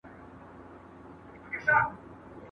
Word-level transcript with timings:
هیليزه 1.51 1.81